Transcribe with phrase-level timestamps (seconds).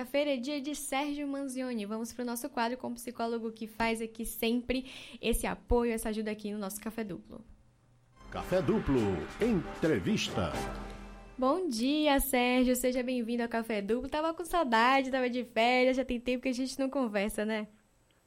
[0.00, 1.84] Quarta-feira é dia de Sérgio Manzioni.
[1.84, 4.86] Vamos para o nosso quadro com o psicólogo que faz aqui sempre
[5.20, 7.44] esse apoio, essa ajuda aqui no nosso Café Duplo.
[8.30, 8.98] Café Duplo,
[9.42, 10.52] entrevista.
[11.36, 12.74] Bom dia, Sérgio.
[12.76, 14.08] Seja bem-vindo ao Café Duplo.
[14.08, 17.68] Tava com saudade, tava de férias, já tem tempo que a gente não conversa, né?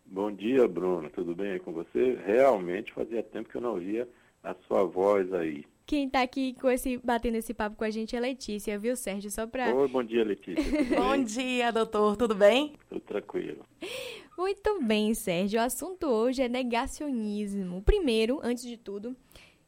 [0.06, 1.10] Bom dia, Bruno.
[1.10, 2.20] Tudo bem aí com você?
[2.24, 4.08] Realmente fazia tempo que eu não via
[4.44, 5.66] a sua voz aí.
[5.86, 9.30] Quem está aqui com esse, batendo esse papo com a gente é Letícia, viu, Sérgio?
[9.30, 9.74] Só para.
[9.76, 10.64] Oi, bom dia, Letícia.
[10.96, 12.16] bom dia, doutor.
[12.16, 12.74] Tudo bem?
[12.88, 13.66] Tudo tranquilo.
[14.38, 15.60] Muito bem, Sérgio.
[15.60, 17.82] O assunto hoje é negacionismo.
[17.82, 19.14] Primeiro, antes de tudo,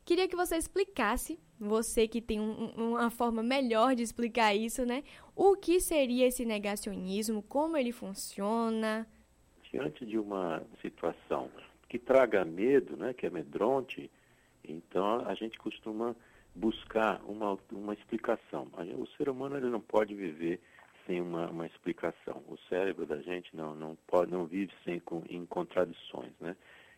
[0.05, 5.03] queria que você explicasse, você que tem um, uma forma melhor de explicar isso, né?
[5.35, 9.05] O que seria esse negacionismo, como ele funciona.
[9.69, 11.49] Diante de uma situação
[11.89, 14.09] que traga medo, né, que é amedronte,
[14.69, 16.15] então a gente costuma
[16.53, 18.69] buscar uma, uma explicação.
[18.97, 20.61] O ser humano ele não pode viver
[21.05, 22.43] sem uma, uma explicação.
[22.47, 26.31] O cérebro da gente não, não, pode, não vive sem, com, em contradições.
[26.39, 26.55] Né?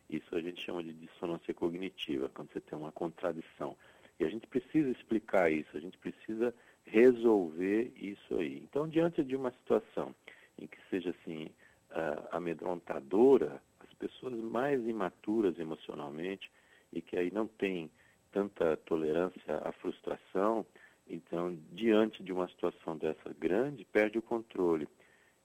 [0.09, 3.75] Isso a gente chama de dissonância cognitiva, quando você tem uma contradição.
[4.19, 6.53] E a gente precisa explicar isso, a gente precisa
[6.85, 8.63] resolver isso aí.
[8.63, 10.15] Então, diante de uma situação
[10.57, 11.45] em que seja assim
[11.91, 16.49] uh, amedrontadora, as pessoas mais imaturas emocionalmente,
[16.91, 17.89] e que aí não tem
[18.31, 20.65] tanta tolerância à frustração,
[21.09, 24.87] então, diante de uma situação dessa grande, perde o controle.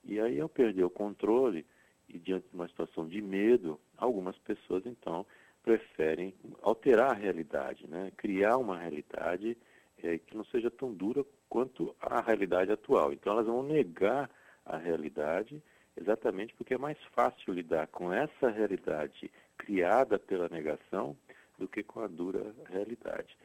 [0.05, 1.65] E aí, ao perder o controle,
[2.09, 5.25] e diante de uma situação de medo, algumas pessoas, então,
[5.63, 8.13] preferem alterar a realidade, né?
[8.17, 9.57] criar uma realidade
[10.03, 13.13] é, que não seja tão dura quanto a realidade atual.
[13.13, 14.29] Então, elas vão negar
[14.67, 15.63] a realidade
[15.97, 21.17] exatamente porque é mais fácil lidar com essa realidade criada pela negação
[21.63, 23.37] do que com a dura realidade.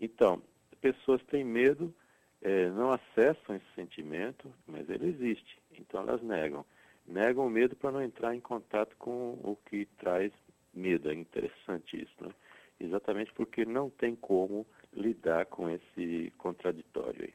[0.00, 0.42] Então,
[0.80, 1.94] pessoas têm medo,
[2.40, 6.64] é, não acessam esse sentimento, mas ele existe, então elas negam.
[7.06, 10.32] Negam o medo para não entrar em contato com o que traz
[10.72, 11.10] medo.
[11.10, 12.30] É interessante isso, né?
[12.80, 17.34] Exatamente porque não tem como lidar com esse contraditório aí.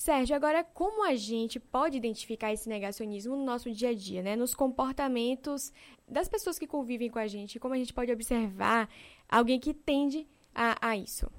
[0.00, 4.34] Sérgio, agora como a gente pode identificar esse negacionismo no nosso dia a dia, né?
[4.34, 5.70] Nos comportamentos
[6.08, 8.88] das pessoas que convivem com a gente, como a gente pode observar
[9.28, 11.30] alguém que tende a, a isso?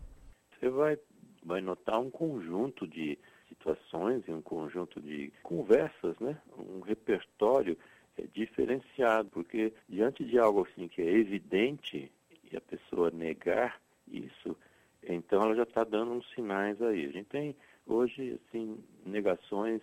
[0.60, 0.96] Você vai,
[1.44, 3.18] vai notar um conjunto de
[3.50, 6.40] situações e um conjunto de conversas, né?
[6.56, 7.76] Um repertório
[8.16, 12.12] é, diferenciado, porque diante de algo assim que é evidente
[12.52, 14.56] e a pessoa negar isso,
[15.02, 17.08] então ela já está dando uns sinais aí.
[17.08, 17.56] A gente tem
[17.92, 19.82] hoje assim negações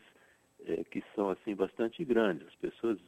[0.66, 2.46] é, que são assim bastante grandes.
[2.46, 2.98] As pessoas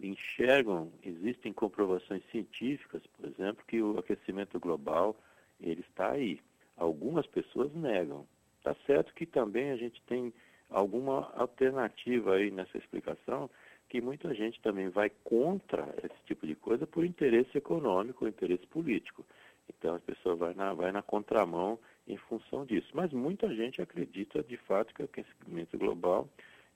[0.00, 5.16] enxergam, existem comprovações científicas, por exemplo, que o aquecimento global
[5.60, 6.40] ele está aí.
[6.76, 8.26] Algumas pessoas negam.
[8.62, 10.32] Tá certo que também a gente tem
[10.70, 13.50] alguma alternativa aí nessa explicação,
[13.88, 19.24] que muita gente também vai contra esse tipo de coisa por interesse econômico, interesse político.
[19.68, 22.88] Então a pessoa vai na, vai na contramão em função disso.
[22.94, 26.28] Mas muita gente acredita de fato que o aquecimento global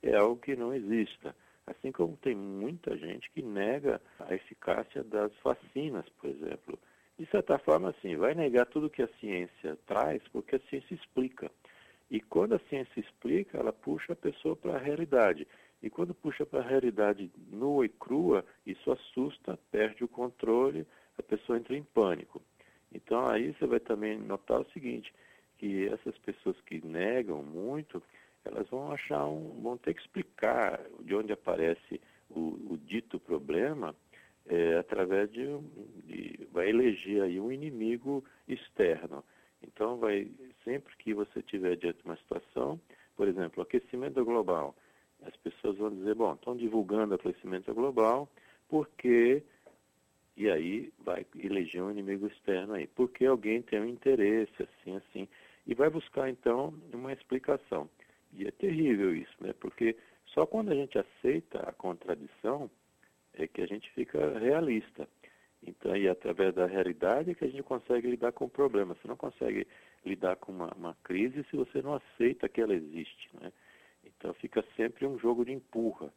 [0.02, 1.34] é algo que não exista.
[1.66, 6.78] Assim como tem muita gente que nega a eficácia das vacinas, por exemplo.
[7.18, 11.50] De certa forma, assim, vai negar tudo que a ciência traz, porque a ciência explica.
[12.10, 15.46] E quando a ciência explica, ela puxa a pessoa para a realidade.
[15.82, 20.86] E quando puxa para a realidade nua e crua, isso assusta, perde o controle,
[21.18, 22.42] a pessoa entra em pânico.
[22.94, 25.12] Então aí você vai também notar o seguinte,
[25.58, 28.02] que essas pessoas que negam muito,
[28.44, 32.00] elas vão achar um, vão ter que explicar de onde aparece
[32.30, 33.94] o, o dito problema
[34.46, 35.46] é, através de,
[36.04, 39.24] de, vai eleger aí um inimigo externo.
[39.62, 40.30] Então vai
[40.64, 42.80] sempre que você tiver diante de uma situação,
[43.16, 44.74] por exemplo, aquecimento global,
[45.24, 48.28] as pessoas vão dizer, bom, estão divulgando aquecimento global
[48.68, 49.42] porque
[50.36, 55.28] e aí vai eleger um inimigo externo aí, porque alguém tem um interesse, assim, assim,
[55.66, 57.88] e vai buscar então uma explicação.
[58.32, 59.52] E é terrível isso, né?
[59.60, 62.70] Porque só quando a gente aceita a contradição
[63.34, 65.08] é que a gente fica realista.
[65.64, 68.94] Então, e através da realidade é que a gente consegue lidar com o problema.
[68.94, 69.66] Você não consegue
[70.04, 73.52] lidar com uma, uma crise se você não aceita que ela existe, né?
[74.04, 76.12] Então fica sempre um jogo de empurra.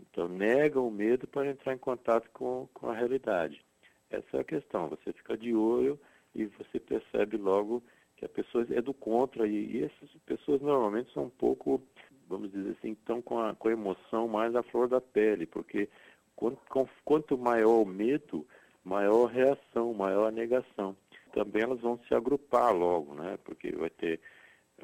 [0.00, 3.64] Então, nega o medo para entrar em contato com, com a realidade.
[4.10, 4.88] Essa é a questão.
[4.88, 5.98] Você fica de olho
[6.34, 7.82] e você percebe logo
[8.16, 9.46] que a pessoa é do contra.
[9.46, 11.82] E, e essas pessoas normalmente são um pouco,
[12.28, 15.88] vamos dizer assim, estão com a, com a emoção mais à flor da pele, porque
[16.34, 18.46] quanto, com, quanto maior o medo,
[18.84, 20.96] maior a reação, maior a negação.
[21.32, 23.38] Também elas vão se agrupar logo, né?
[23.44, 24.20] Porque vai ter,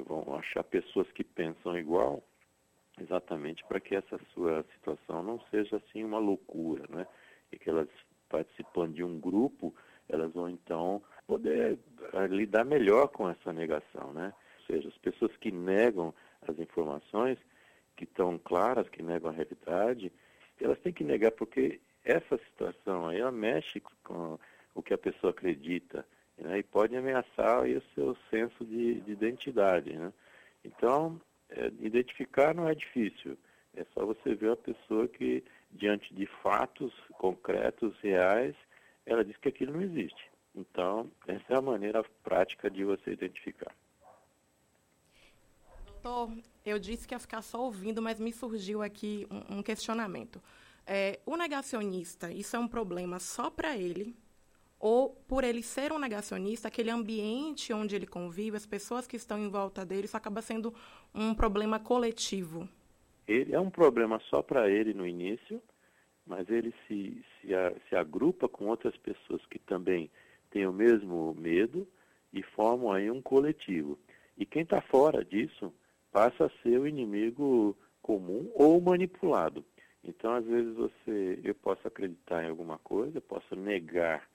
[0.05, 2.23] vão achar pessoas que pensam igual
[3.01, 7.07] exatamente para que essa sua situação não seja assim uma loucura, né?
[7.51, 7.87] E que elas
[8.29, 9.73] participando de um grupo,
[10.09, 11.77] elas vão então poder
[12.13, 14.33] uh, lidar melhor com essa negação, né?
[14.59, 16.13] Ou seja, as pessoas que negam
[16.47, 17.37] as informações,
[17.95, 20.11] que estão claras, que negam a realidade,
[20.59, 24.39] elas têm que negar porque essa situação aí, ela mexe com
[24.73, 26.05] o que a pessoa acredita
[26.37, 26.59] né?
[26.59, 30.13] e pode ameaçar aí, o seu senso de, de identidade, né?
[30.63, 31.19] Então,
[31.57, 33.37] é, identificar não é difícil.
[33.75, 38.55] É só você ver a pessoa que, diante de fatos concretos, reais,
[39.05, 40.29] ela diz que aquilo não existe.
[40.55, 43.73] Então, essa é a maneira prática de você identificar.
[45.85, 50.41] Doutor, eu disse que ia ficar só ouvindo, mas me surgiu aqui um, um questionamento.
[50.85, 54.15] É, o negacionista, isso é um problema só para ele?
[54.79, 59.39] Ou, por ele ser um negacionista, aquele ambiente onde ele convive, as pessoas que estão
[59.39, 60.73] em volta dele, isso acaba sendo
[61.13, 62.69] um problema coletivo?
[63.27, 65.61] Ele é um problema só para ele no início,
[66.25, 67.47] mas ele se, se,
[67.89, 70.11] se agrupa com outras pessoas que também
[70.51, 71.87] têm o mesmo medo
[72.31, 73.97] e formam aí um coletivo.
[74.37, 75.73] E quem está fora disso
[76.11, 79.65] passa a ser o inimigo comum ou manipulado.
[80.03, 84.27] Então, às vezes você, eu posso acreditar em alguma coisa, posso negar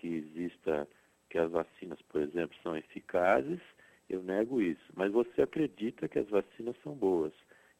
[0.00, 0.88] que exista
[1.28, 3.60] que as vacinas, por exemplo, são eficazes,
[4.08, 4.92] eu nego isso.
[4.94, 7.32] Mas você acredita que as vacinas são boas.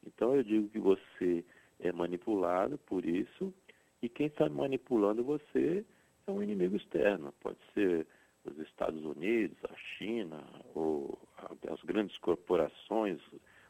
[0.06, 1.44] Então eu digo que você
[1.81, 3.52] é manipulado por isso
[4.02, 5.84] e quem está manipulando você
[6.26, 7.32] é um inimigo externo.
[7.40, 8.06] Pode ser
[8.44, 10.44] os Estados Unidos, a China,
[10.75, 11.19] ou
[11.69, 13.19] as grandes corporações,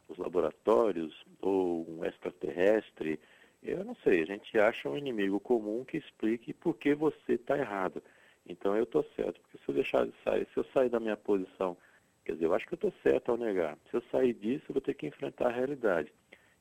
[0.08, 3.18] os laboratórios, ou um extraterrestre.
[3.62, 7.56] Eu não sei, a gente acha um inimigo comum que explique por que você está
[7.56, 8.02] errado.
[8.46, 11.16] Então eu estou certo, porque se eu deixar de sair, se eu sair da minha
[11.16, 11.76] posição,
[12.24, 13.78] quer dizer, eu acho que eu estou certo ao negar.
[13.90, 16.12] Se eu sair disso, eu vou ter que enfrentar a realidade.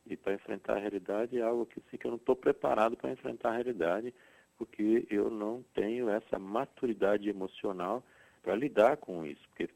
[0.05, 3.11] E para enfrentar a realidade é algo que, assim, que eu não estou preparado para
[3.11, 4.13] enfrentar a realidade,
[4.57, 8.03] porque eu não tenho essa maturidade emocional
[8.41, 9.41] para lidar com isso.
[9.49, 9.69] Porque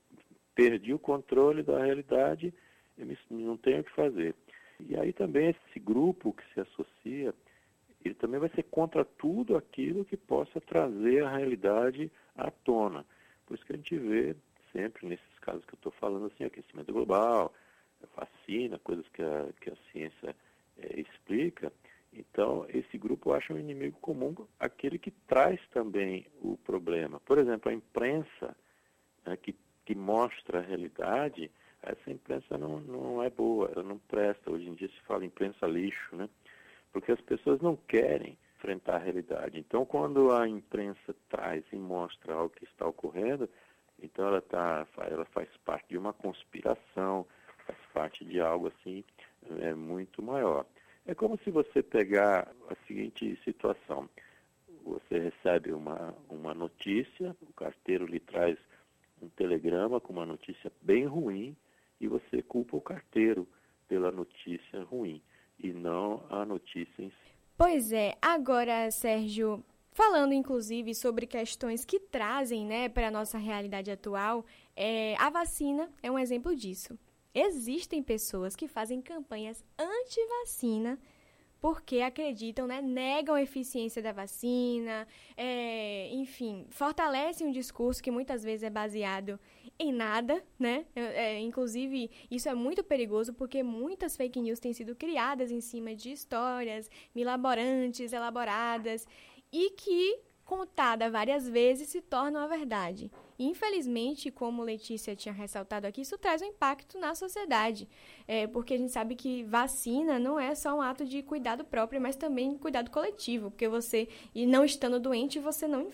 [0.55, 2.53] perdi o controle da realidade
[2.97, 4.35] e não tenho o que fazer.
[4.79, 7.33] E aí também esse grupo que se associa,
[8.05, 13.05] ele também vai ser contra tudo aquilo que possa trazer a realidade à tona.
[13.45, 14.35] Por isso que a gente vê
[14.71, 17.53] sempre nesses casos que eu estou falando, assim, aquecimento global,
[18.15, 20.35] vacina, coisas que a, que a ciência
[20.77, 21.71] é, explica.
[22.11, 27.19] Então, esse grupo acha um inimigo comum aquele que traz também o problema.
[27.21, 28.55] Por exemplo, a imprensa
[29.25, 29.55] né, que,
[29.85, 31.49] que mostra a realidade,
[31.81, 34.51] essa imprensa não, não é boa, ela não presta.
[34.51, 36.29] Hoje em dia se fala imprensa lixo, né?
[36.93, 39.59] Porque as pessoas não querem enfrentar a realidade.
[39.59, 43.49] Então, quando a imprensa traz e mostra algo que está ocorrendo,
[44.01, 47.27] então ela, tá, ela faz parte de uma conspiração,
[47.65, 49.03] faz parte de algo assim
[49.59, 50.65] é, muito maior.
[51.05, 54.09] É como se você pegar a seguinte situação.
[54.85, 58.57] Você recebe uma, uma notícia, o carteiro lhe traz
[59.21, 61.55] um telegrama com uma notícia bem ruim
[61.99, 63.47] e você culpa o carteiro
[63.87, 65.21] pela notícia ruim
[65.59, 67.33] e não a notícia em si.
[67.57, 73.91] Pois é, agora, Sérgio, falando inclusive sobre questões que trazem né, para a nossa realidade
[73.91, 74.45] atual,
[74.75, 76.97] é, a vacina é um exemplo disso.
[77.33, 80.99] Existem pessoas que fazem campanhas anti-vacina
[81.63, 85.07] porque acreditam, né, negam a eficiência da vacina,
[85.37, 89.39] é, enfim, fortalecem um discurso que muitas vezes é baseado
[89.79, 90.85] em nada, né?
[90.95, 95.95] É, inclusive, isso é muito perigoso porque muitas fake news têm sido criadas em cima
[95.95, 99.07] de histórias milaborantes, elaboradas,
[99.51, 103.11] e que contada várias vezes se torna uma verdade.
[103.39, 107.87] Infelizmente, como Letícia tinha ressaltado aqui, isso traz um impacto na sociedade,
[108.27, 111.99] é, porque a gente sabe que vacina não é só um ato de cuidado próprio,
[111.99, 115.89] mas também cuidado coletivo, porque você, e não estando doente, você não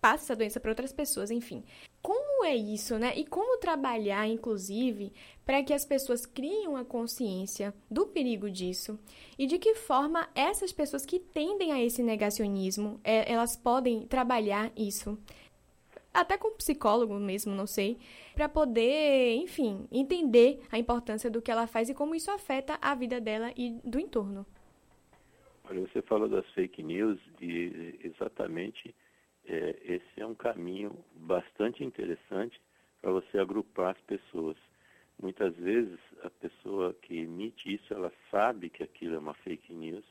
[0.00, 1.62] passa essa doença para outras pessoas, enfim.
[2.02, 3.12] Como é isso, né?
[3.16, 5.12] E como trabalhar, inclusive,
[5.44, 8.98] para que as pessoas criem uma consciência do perigo disso
[9.38, 14.72] e de que forma essas pessoas que tendem a esse negacionismo, é, elas podem trabalhar
[14.76, 15.18] isso
[16.12, 17.96] até com psicólogo mesmo, não sei,
[18.34, 22.94] para poder, enfim, entender a importância do que ela faz e como isso afeta a
[22.94, 24.44] vida dela e do entorno.
[25.64, 28.94] Olha, você falou das fake news e exatamente
[29.50, 32.60] é, esse é um caminho bastante interessante
[33.02, 34.56] para você agrupar as pessoas.
[35.20, 40.04] Muitas vezes a pessoa que emite isso, ela sabe que aquilo é uma fake news,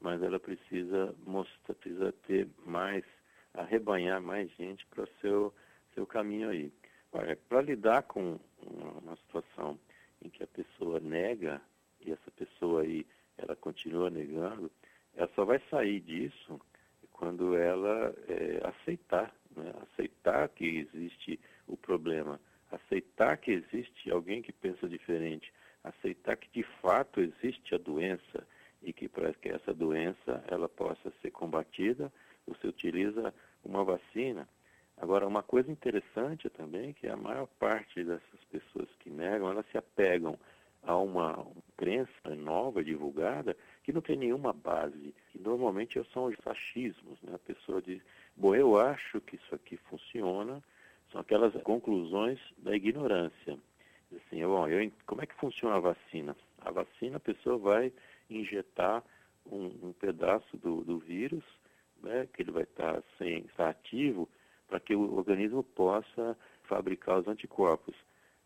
[0.00, 3.04] mas ela precisa mostrar, precisa ter mais,
[3.54, 5.54] arrebanhar mais gente para seu,
[5.94, 6.72] seu caminho aí.
[7.48, 9.78] Para lidar com uma, situação
[10.20, 11.62] em que a pessoa nega
[12.00, 13.06] e essa pessoa aí
[13.60, 14.70] continua negando,
[15.14, 16.60] ela só vai sair disso
[17.22, 19.72] quando ela é, aceitar, né?
[19.82, 21.38] aceitar que existe
[21.68, 25.52] o problema, aceitar que existe alguém que pensa diferente,
[25.84, 28.44] aceitar que de fato existe a doença
[28.82, 32.12] e que para que essa doença ela possa ser combatida,
[32.44, 33.32] você utiliza
[33.64, 34.48] uma vacina.
[34.96, 39.66] Agora, uma coisa interessante também é que a maior parte dessas pessoas que negam, elas
[39.70, 40.36] se apegam
[40.82, 47.20] a uma crença nova divulgada que não tem nenhuma base, normalmente são os achismos.
[47.22, 47.34] Né?
[47.34, 48.00] A pessoa diz,
[48.36, 50.62] bom, eu acho que isso aqui funciona,
[51.10, 53.58] são aquelas conclusões da ignorância.
[54.14, 56.36] Assim, bom, eu, como é que funciona a vacina?
[56.58, 57.92] A vacina, a pessoa vai
[58.30, 59.02] injetar
[59.46, 61.44] um, um pedaço do, do vírus,
[62.02, 64.28] né, que ele vai estar sem estar ativo,
[64.68, 67.94] para que o organismo possa fabricar os anticorpos.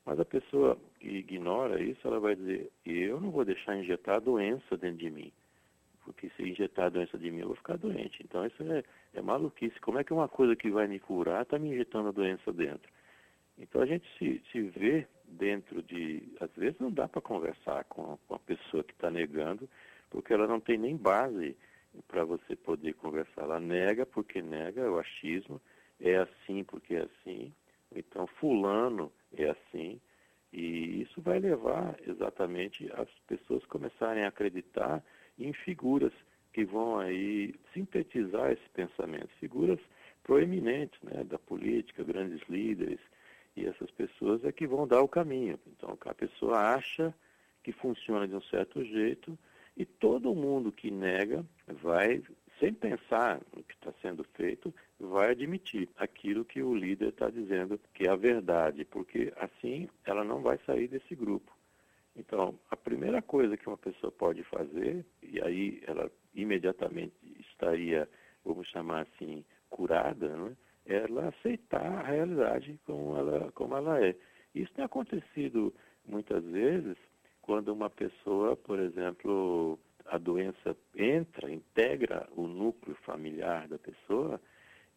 [0.04, 4.20] Mas a pessoa que ignora isso, ela vai dizer, eu não vou deixar injetar a
[4.20, 5.32] doença dentro de mim.
[6.06, 8.22] Porque se injetar a doença de mim, eu vou ficar doente.
[8.22, 9.78] Então isso é, é maluquice.
[9.80, 12.88] Como é que uma coisa que vai me curar está me injetando a doença dentro?
[13.58, 16.22] Então a gente se, se vê dentro de.
[16.40, 19.68] Às vezes não dá para conversar com, com a pessoa que está negando,
[20.08, 21.56] porque ela não tem nem base
[22.06, 23.42] para você poder conversar.
[23.42, 25.60] Ela nega porque nega, é o achismo,
[26.00, 27.52] é assim porque é assim.
[27.92, 30.00] Então, Fulano é assim.
[30.52, 35.02] E isso vai levar exatamente as pessoas começarem a acreditar
[35.38, 36.12] em figuras
[36.52, 39.78] que vão aí sintetizar esse pensamento, figuras
[40.22, 43.00] proeminentes né, da política, grandes líderes,
[43.56, 45.58] e essas pessoas é que vão dar o caminho.
[45.66, 47.14] Então, a pessoa acha
[47.62, 49.38] que funciona de um certo jeito
[49.76, 51.44] e todo mundo que nega
[51.82, 52.22] vai,
[52.60, 57.80] sem pensar no que está sendo feito, vai admitir aquilo que o líder está dizendo
[57.94, 61.55] que é a verdade, porque assim ela não vai sair desse grupo.
[62.18, 67.14] Então, a primeira coisa que uma pessoa pode fazer, e aí ela imediatamente
[67.50, 68.08] estaria,
[68.44, 70.56] vamos chamar assim, curada, né?
[70.86, 74.16] ela aceitar a realidade como ela, como ela é.
[74.54, 75.74] Isso tem acontecido
[76.06, 76.96] muitas vezes
[77.42, 84.40] quando uma pessoa, por exemplo, a doença entra, integra o núcleo familiar da pessoa,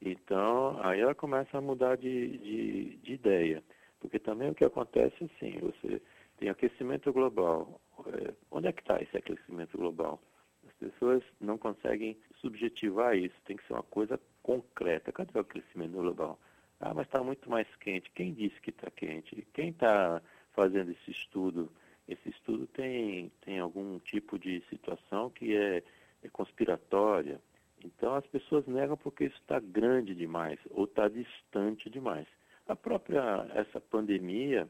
[0.02, 3.64] então aí ela começa a mudar de, de, de ideia.
[4.00, 6.02] Porque também o que acontece é assim, você
[6.40, 7.82] tem aquecimento global.
[8.08, 10.22] É, onde é que está esse aquecimento global?
[10.66, 15.12] As pessoas não conseguem subjetivar isso, tem que ser uma coisa concreta.
[15.12, 16.40] Cadê o aquecimento global?
[16.80, 18.10] Ah, mas está muito mais quente.
[18.12, 19.46] Quem disse que está quente?
[19.54, 20.22] Quem está
[20.54, 21.70] fazendo esse estudo?
[22.08, 25.84] Esse estudo tem, tem algum tipo de situação que é,
[26.24, 27.42] é conspiratória.
[27.84, 32.28] Então as pessoas negam porque isso está grande demais ou está distante demais.
[32.66, 34.70] A própria essa pandemia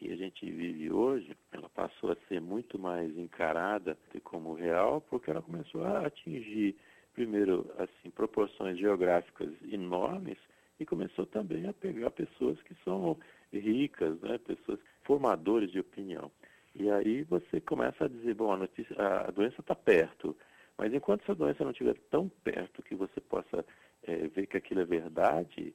[0.00, 5.30] que a gente vive hoje, ela passou a ser muito mais encarada como real porque
[5.30, 6.74] ela começou a atingir
[7.12, 10.38] primeiro, assim, proporções geográficas enormes
[10.78, 13.18] e começou também a pegar pessoas que são
[13.52, 16.30] ricas, né, pessoas formadores de opinião.
[16.74, 20.34] E aí você começa a dizer, bom, a, notícia, a doença está perto,
[20.78, 23.66] mas enquanto essa doença não estiver tão perto que você possa
[24.04, 25.74] é, ver que aquilo é verdade,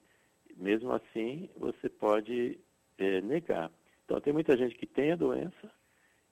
[0.57, 2.57] mesmo assim você pode
[2.97, 3.69] é, negar.
[4.05, 5.71] Então tem muita gente que tem a doença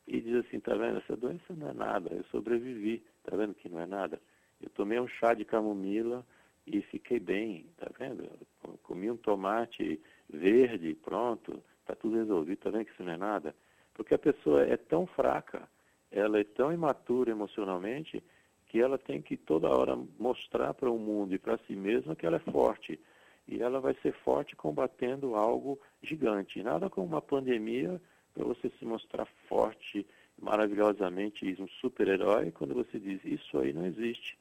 [0.08, 3.68] e diz assim, tá vendo, essa doença não é nada, eu sobrevivi, tá vendo que
[3.68, 4.22] não é nada?
[4.62, 6.26] Eu tomei um chá de camomila
[6.68, 8.24] e fiquei bem, tá vendo?
[8.24, 10.00] Eu comi um tomate
[10.30, 13.56] verde, pronto, tá tudo resolvido, tá vendo que isso não é nada?
[13.94, 15.68] Porque a pessoa é tão fraca,
[16.12, 18.24] ela é tão imatura emocionalmente,
[18.68, 22.26] que ela tem que toda hora mostrar para o mundo e para si mesma que
[22.26, 23.00] ela é forte.
[23.48, 26.64] E ela vai ser forte combatendo algo gigante.
[26.64, 28.02] Nada como uma pandemia
[28.34, 30.06] para você se mostrar forte,
[30.42, 34.38] maravilhosamente um super-herói, quando você diz isso aí não existe.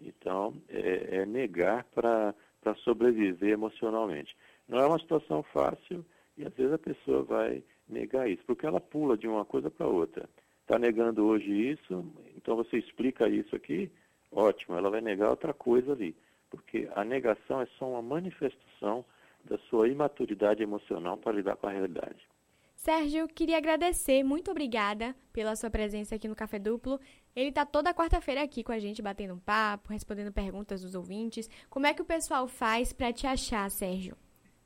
[0.00, 2.34] Então, é, é negar para
[2.84, 4.36] sobreviver emocionalmente.
[4.68, 6.04] Não é uma situação fácil
[6.36, 9.86] e às vezes a pessoa vai negar isso, porque ela pula de uma coisa para
[9.86, 10.28] outra.
[10.62, 12.04] Está negando hoje isso,
[12.36, 13.90] então você explica isso aqui,
[14.30, 16.14] ótimo, ela vai negar outra coisa ali.
[16.50, 19.04] Porque a negação é só uma manifestação
[19.44, 22.26] da sua imaturidade emocional para lidar com a realidade.
[22.78, 27.00] Sérgio, queria agradecer, muito obrigada pela sua presença aqui no Café Duplo.
[27.34, 31.50] Ele está toda quarta-feira aqui com a gente, batendo um papo, respondendo perguntas dos ouvintes.
[31.68, 34.16] Como é que o pessoal faz para te achar, Sérgio?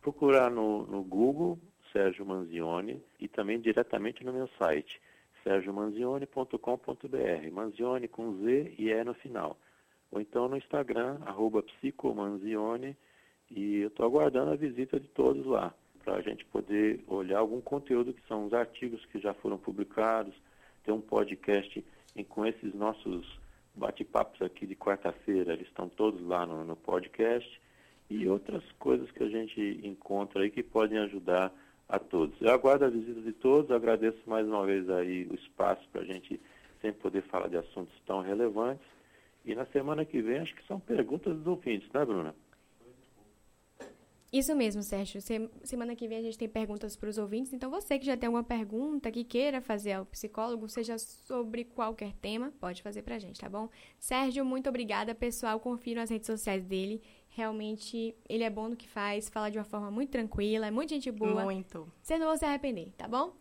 [0.02, 1.58] Procurar no, no Google,
[1.90, 5.00] Sérgio Manzioni, e também diretamente no meu site,
[5.42, 7.50] sergiomanzioni.com.br.
[7.50, 9.56] Manzioni com Z e E no final.
[10.12, 12.97] Ou então no Instagram, arroba psicomanzioni,
[13.50, 17.61] e eu estou aguardando a visita de todos lá para a gente poder olhar algum
[17.61, 20.35] conteúdo que são os artigos que já foram publicados,
[20.85, 23.26] tem um podcast E com esses nossos
[23.75, 27.61] bate-papos aqui de quarta-feira, eles estão todos lá no, no podcast
[28.11, 31.50] e outras coisas que a gente encontra aí que podem ajudar
[31.88, 32.38] a todos.
[32.40, 36.04] Eu aguardo a visita de todos, agradeço mais uma vez aí o espaço para a
[36.04, 36.38] gente
[36.83, 38.87] sempre poder falar de assuntos tão relevantes.
[39.44, 42.34] E na semana que vem acho que são perguntas dos ouvintes, né, Bruna?
[44.32, 45.20] Isso mesmo, Sérgio.
[45.62, 47.52] Semana que vem a gente tem perguntas para os ouvintes.
[47.52, 52.14] Então, você que já tem alguma pergunta que queira fazer ao psicólogo, seja sobre qualquer
[52.14, 53.68] tema, pode fazer para a gente, tá bom?
[53.99, 55.14] Sérgio, muito obrigada.
[55.14, 57.02] Pessoal, confira nas redes sociais dele.
[57.28, 60.90] Realmente, ele é bom no que faz, fala de uma forma muito tranquila, é muito
[60.90, 61.44] gente boa.
[61.44, 61.92] Muito.
[62.00, 63.34] Você não vai se arrepender, tá bom?